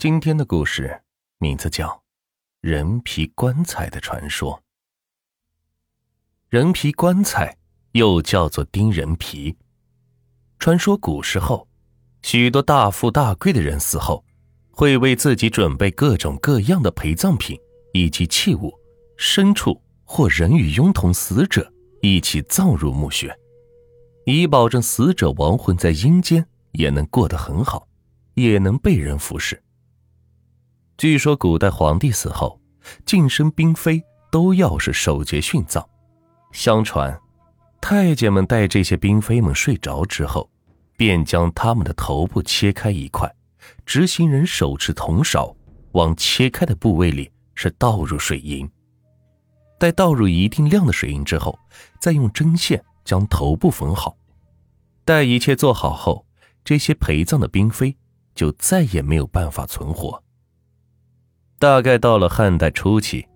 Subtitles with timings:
[0.00, 1.02] 今天的故事
[1.36, 1.88] 名字叫
[2.62, 4.54] 《人皮棺材的传说》。
[6.48, 7.58] 人皮棺材
[7.92, 9.54] 又叫做钉人皮。
[10.58, 11.68] 传说古时候，
[12.22, 14.24] 许多大富大贵的人死后，
[14.70, 17.60] 会为自己准备各种各样的陪葬品
[17.92, 18.72] 以及器物、
[19.18, 21.70] 牲畜或人与拥同死者
[22.00, 23.38] 一起葬入墓穴，
[24.24, 27.86] 以保证死者亡魂在阴间也能过得很好，
[28.32, 29.62] 也能被人服侍。
[31.00, 32.60] 据说古代皇帝死后，
[33.06, 35.82] 晋升嫔妃都要是守节殉葬。
[36.52, 37.18] 相传，
[37.80, 40.50] 太监们待这些嫔妃们睡着之后，
[40.98, 43.34] 便将他们的头部切开一块，
[43.86, 45.56] 执行人手持铜勺，
[45.92, 48.70] 往切开的部位里是倒入水银。
[49.78, 51.58] 待倒入一定量的水银之后，
[51.98, 54.18] 再用针线将头部缝好。
[55.06, 56.26] 待一切做好后，
[56.62, 57.96] 这些陪葬的嫔妃
[58.34, 60.22] 就再也没有办法存活。
[61.60, 63.28] 大概到了汉代初期，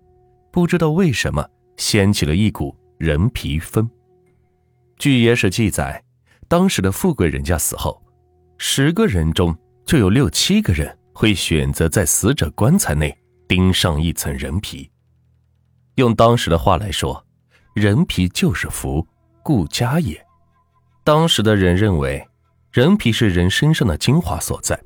[0.51, 3.87] 不知道为什么掀起了一股人皮风。
[4.97, 6.03] 据野史记载，
[6.47, 8.01] 当时的富贵人家死后，
[8.57, 9.55] 十个人中
[9.85, 13.15] 就有六七个人会选择在死者棺材内
[13.47, 14.89] 钉上一层人皮。
[15.93, 17.23] 用当时的话来说，
[17.75, 19.07] 人皮就是福，
[19.43, 20.19] 故家也。
[21.03, 22.27] 当时的人认为，
[22.71, 24.81] 人皮是人身上的精华所在，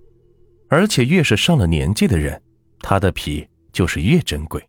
[0.68, 2.42] 而且越是上了年纪的人。
[2.82, 4.64] 他的皮就是越珍贵。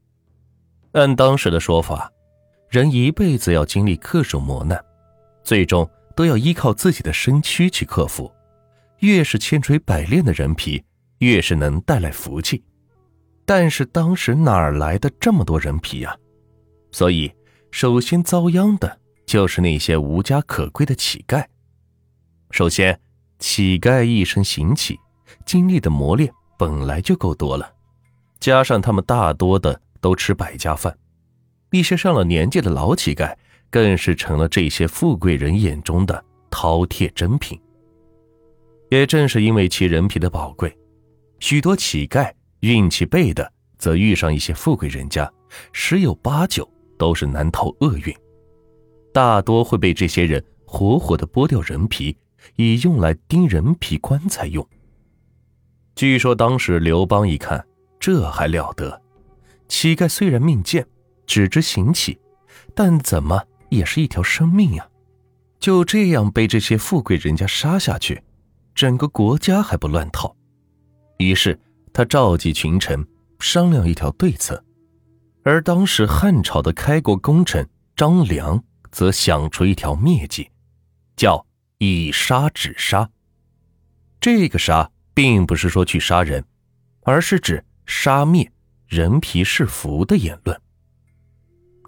[0.93, 2.11] 按当时的说法，
[2.69, 4.83] 人一辈子要经历各种磨难，
[5.45, 8.31] 最终都要依靠自己的身躯去克服。
[8.99, 10.83] 越是千锤百炼的人皮，
[11.19, 12.63] 越是能带来福气。
[13.47, 16.17] 但是当时哪儿来的这么多人皮呀？
[16.93, 17.33] 所以，
[17.71, 21.45] 首先遭殃的就是那些无家可归的乞丐。
[22.51, 23.01] 首先，
[23.39, 24.99] 乞丐一生行乞，
[25.47, 27.73] 经历的磨练本来就够多了。
[28.41, 30.97] 加上他们大多的都吃百家饭，
[31.71, 33.37] 一些上了年纪的老乞丐
[33.69, 37.61] 更是成了这些富贵人眼中的饕餮珍品。
[38.91, 40.75] 也正是因为其人皮的宝贵，
[41.39, 45.31] 许多乞丐运气背的，则遇上一些富贵人家，
[45.73, 46.67] 十有八九
[46.97, 48.13] 都是难逃厄运，
[49.13, 52.17] 大多会被这些人活活的剥掉人皮，
[52.57, 54.67] 以用来钉人皮棺材用。
[55.95, 57.63] 据说当时刘邦一看。
[58.01, 59.03] 这还了得！
[59.69, 60.85] 乞丐虽然命贱，
[61.27, 62.19] 只知行乞，
[62.75, 64.89] 但怎么也是一条生命呀！
[65.61, 68.23] 就这样被这些富贵人家杀下去，
[68.75, 70.35] 整个国家还不乱套？
[71.19, 71.61] 于是
[71.93, 73.07] 他召集群臣
[73.39, 74.65] 商量一条对策，
[75.45, 80.51] 而当时汉朝的开国功臣张良则想出一条灭计，
[81.15, 81.47] 叫
[81.77, 83.11] 以杀止杀。
[84.19, 86.43] 这个杀并不是说去杀人，
[87.03, 87.63] 而是指。
[87.87, 88.51] 杀灭
[88.87, 90.61] 人皮是福的言论。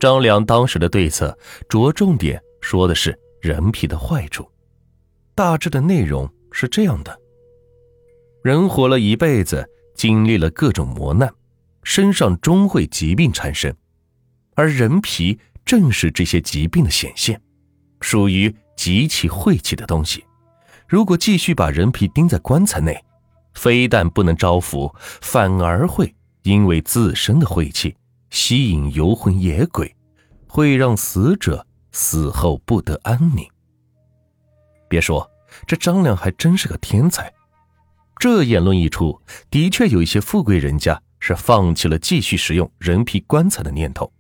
[0.00, 1.36] 张良当时的对策
[1.68, 4.48] 着重点说的是人皮的坏处，
[5.34, 7.16] 大致的内容是这样的：
[8.42, 11.32] 人活了一辈子，经历了各种磨难，
[11.82, 13.76] 身上终会疾病缠身，
[14.54, 17.40] 而人皮正是这些疾病的显现，
[18.00, 20.24] 属于极其晦气的东西。
[20.88, 23.04] 如果继续把人皮钉在棺材内，
[23.54, 27.94] 非但不能招福，反而会因为自身的晦气
[28.30, 29.94] 吸引游魂野鬼，
[30.46, 33.46] 会让死者死后不得安宁。
[34.88, 35.30] 别说，
[35.66, 37.32] 这张良还真是个天才。
[38.18, 39.20] 这言论一出，
[39.50, 44.10] 的确有一些富贵人家是放弃了继续使用人皮棺材的念头。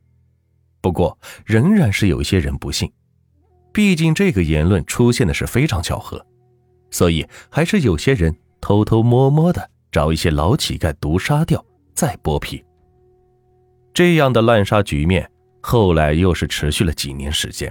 [0.80, 2.92] 不过，仍然是有一些人不信，
[3.72, 6.26] 毕竟这个言论出现的是非常巧合，
[6.90, 8.36] 所以还是有些人。
[8.62, 11.62] 偷偷摸摸的找一些老乞丐毒杀掉，
[11.92, 12.64] 再剥皮。
[13.92, 15.30] 这样的滥杀局面，
[15.60, 17.70] 后来又是持续了几年时间，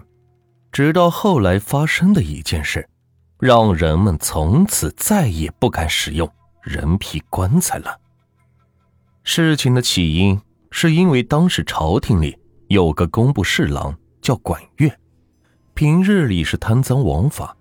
[0.72, 2.88] 直到后来发生的一件事，
[3.40, 6.30] 让人们从此再也不敢使用
[6.62, 8.00] 人皮棺材了。
[9.24, 10.40] 事情的起因
[10.72, 12.38] 是因为当时朝廷里
[12.68, 14.92] 有个工部侍郎叫管乐，
[15.74, 17.56] 平日里是贪赃枉法。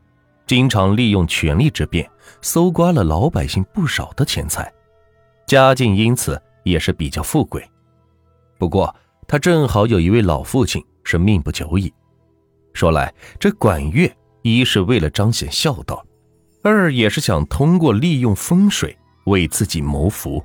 [0.51, 2.11] 经常利用权力之便，
[2.43, 4.69] 搜刮了老百姓不少的钱财，
[5.47, 7.65] 家境因此也是比较富贵。
[8.59, 8.93] 不过
[9.29, 11.95] 他正好有一位老父亲是命不久矣。
[12.73, 14.13] 说来，这管乐
[14.43, 16.05] 一是为了彰显孝道，
[16.65, 20.45] 二也是想通过利用风水为自己谋福。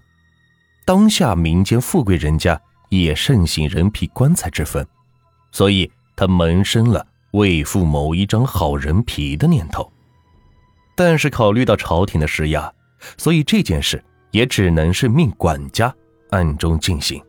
[0.85, 4.85] 当下民间富贵人家也盛行人皮棺材之风，
[5.51, 9.91] 所以他萌生了为父谋一张好人皮的念头。
[10.95, 12.71] 但是考虑到朝廷的施压，
[13.17, 14.01] 所以这件事
[14.31, 15.93] 也只能是命管家
[16.29, 17.21] 暗中进行。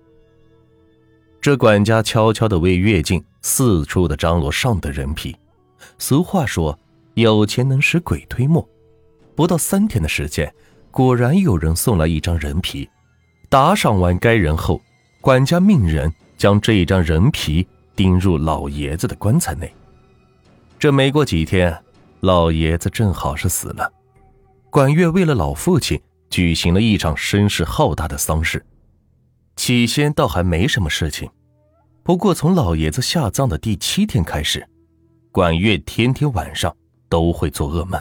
[1.41, 5.37] 这管家悄悄的为月镜四处的张罗上等人皮。
[5.99, 6.77] 俗话说，
[7.15, 8.67] 有钱能使鬼推磨。
[9.35, 10.53] 不到三天的时间，
[10.91, 12.89] 果然有人送来一张人皮。
[13.49, 14.81] 打赏完该人后，
[15.21, 19.73] 管家命人将这一张人皮钉入老爷子的棺材内。
[20.79, 21.77] 这没过几天，
[22.21, 23.93] 老爷子正好是死了。
[24.71, 28.65] 管月为了老父亲举行了一场声势浩大的丧事。
[29.57, 31.31] 起先倒还没什么事情，
[32.03, 34.69] 不过从老爷子下葬的第七天开始，
[35.33, 36.77] 管月天天晚上
[37.09, 37.99] 都会做噩梦，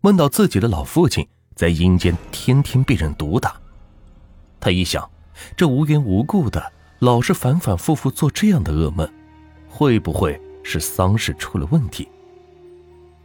[0.00, 1.26] 梦到自己的老父亲
[1.56, 3.60] 在阴间天天被人毒打。
[4.60, 5.10] 他一想，
[5.56, 9.12] 这无缘无故的，老是反反复复做这样的噩梦，
[9.68, 12.08] 会不会是丧事出了问题？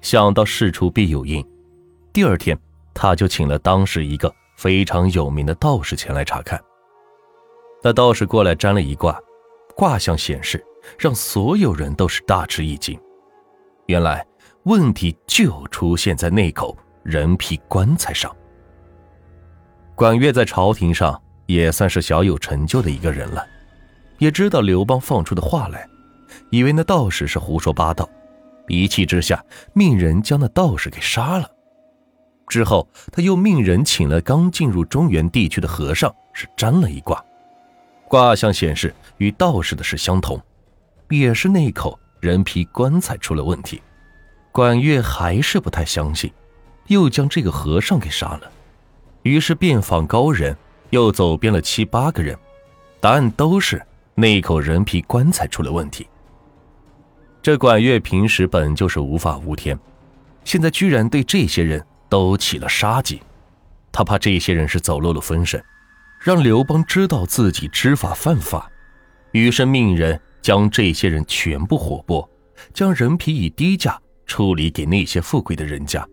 [0.06, 1.44] 想到事出必有因，
[2.14, 2.56] 第二天
[2.94, 6.64] 他就请了当时一个非常有名的道士前来查看。
[7.82, 9.20] 那道士过来占了一卦，
[9.76, 10.64] 卦象显示，
[11.00, 12.96] 让所有人都是大吃一惊。
[13.88, 14.24] 原来
[14.66, 18.32] 问题就出现在那口人皮棺材上。
[19.96, 21.20] 管乐在朝廷上。
[21.48, 23.46] 也算是小有成就的一个人了，
[24.18, 25.88] 也知道刘邦放出的话来，
[26.50, 28.10] 以为那道士是胡说八道，
[28.68, 31.50] 一气之下命人将那道士给杀了。
[32.48, 37.24] 之后他又命人请了刚进入中原地区的和尚，是占了一卦，
[38.08, 40.40] 卦象显示与道士的是相同，
[41.10, 43.82] 也是那口人皮棺材出了问题。
[44.52, 46.32] 管乐还是不太相信，
[46.88, 48.52] 又将这个和尚给杀了，
[49.24, 50.56] 于是遍访高人。
[50.92, 52.38] 又走遍了七八个人，
[53.02, 53.82] 答案都是
[54.14, 56.08] 那口人皮棺材出了问题。
[57.46, 59.78] 这管乐平时本就是无法无天，
[60.44, 63.22] 现在居然对这些人都起了杀机，
[63.92, 65.62] 他怕这些人是走漏了风声，
[66.20, 68.68] 让刘邦知道自己知法犯法，
[69.32, 72.28] 于是命人将这些人全部活剥，
[72.74, 76.04] 将人皮以低价处理给那些富贵的人家，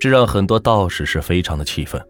[0.00, 2.02] 这让很多道士是非常的气愤。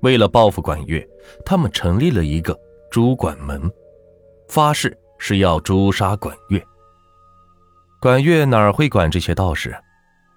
[0.00, 1.00] 为了报复管乐，
[1.46, 2.58] 他们成立了一个
[2.90, 3.70] 诛管门，
[4.48, 6.60] 发誓是要诛杀管乐。
[8.04, 9.74] 管乐哪会管这些道士，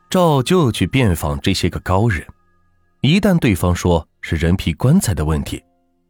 [0.10, 2.26] 照旧去遍访这些个高人。
[3.02, 5.62] 一旦对方说是人皮棺材的问题，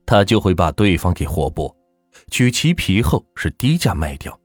[0.06, 1.76] 他就会把对方给活剥，
[2.30, 4.40] 取其皮后是低价卖掉。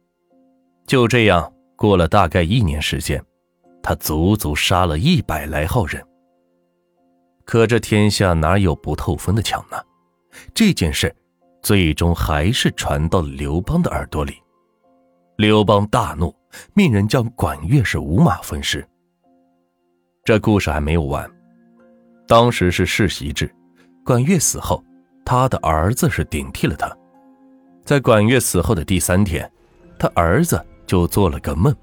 [0.86, 3.22] 就这样过了大概一年时间，
[3.82, 6.02] 他足足杀了一百来号人。
[7.44, 9.76] 可这天下哪有不透风的墙呢？
[10.54, 11.14] 这件事
[11.60, 14.32] 最终还是传到了刘邦的耳朵里。
[15.36, 16.34] 刘邦大怒，
[16.74, 18.86] 命人将管乐是五马分尸。
[20.24, 21.28] 这故事还没有完。
[22.28, 23.52] 当时是世袭制，
[24.04, 24.82] 管乐死后，
[25.24, 26.90] 他的儿子是顶替了他。
[27.84, 29.50] 在管乐死后的第三天，
[29.98, 31.74] 他儿子就做了个梦，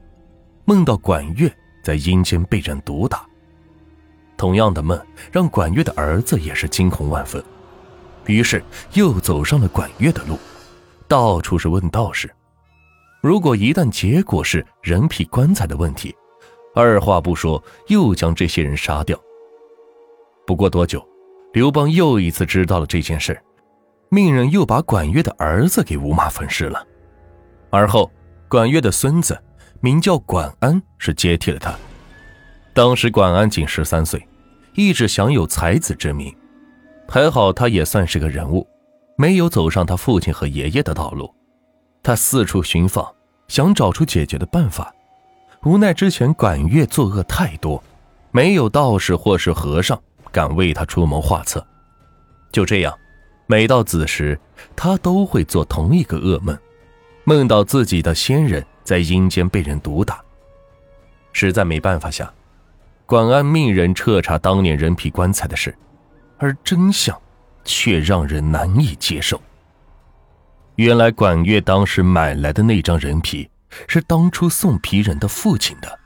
[0.65, 1.51] 梦到管乐
[1.83, 3.25] 在阴间被人毒打。
[4.37, 4.97] 同样的梦
[5.31, 7.43] 让管乐的儿子也是惊恐万分，
[8.25, 8.63] 于是
[8.93, 10.39] 又走上了管乐的路，
[11.07, 12.33] 到处是问道士。
[13.21, 16.15] 如果一旦结果是人皮棺材的问题，
[16.73, 19.19] 二话不说又将这些人杀掉。
[20.45, 21.05] 不过多久，
[21.53, 23.39] 刘邦又一次知道了这件事，
[24.09, 26.85] 命人又把管乐的儿子给五马分尸了。
[27.69, 28.11] 而后，
[28.47, 29.37] 管乐的孙子
[29.81, 31.73] 名叫管安，是接替了他。
[32.73, 34.25] 当时管安仅十三岁。
[34.75, 36.33] 一直享有才子之名，
[37.05, 38.65] 还好他也算是个人物，
[39.17, 41.29] 没有走上他父亲和爷爷的道路。
[42.01, 43.13] 他四处寻访，
[43.47, 44.93] 想找出解决的办法。
[45.63, 47.83] 无奈之前管乐作恶太多，
[48.31, 50.01] 没有道士或是和尚
[50.31, 51.65] 敢为他出谋划策。
[52.51, 52.97] 就这样，
[53.45, 54.39] 每到子时，
[54.75, 56.57] 他都会做同一个噩梦，
[57.25, 60.21] 梦到自己的先人在阴间被人毒打。
[61.33, 62.31] 实在没办法下。
[63.05, 65.75] 管安命人彻查当年人皮棺材的事，
[66.37, 67.19] 而真相
[67.65, 69.41] 却让人难以接受。
[70.79, 73.49] 原来管乐当时买来的那张人皮，
[73.85, 75.99] 是当初送皮人的父亲的。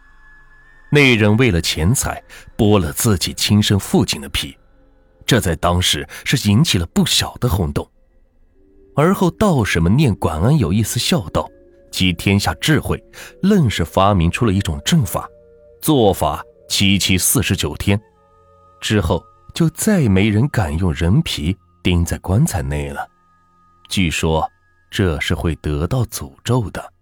[0.90, 2.20] 那人为了钱财
[2.58, 4.58] 剥了自己亲生父亲的皮，
[5.28, 7.88] 这在当时是引起了不小的轰动。
[8.96, 11.48] 而后道士们念管安有一丝孝道，
[11.92, 13.00] 集天下智慧，
[13.44, 15.30] 愣是发明出了一种阵法，
[15.84, 16.44] 做法。
[16.68, 18.02] 七七四十九天
[18.82, 23.08] 之后，就再没人敢用人皮钉在棺材内了。
[23.88, 24.50] 据说
[24.94, 26.93] 这是会得到诅咒的。